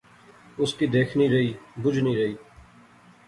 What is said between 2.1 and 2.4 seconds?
رہی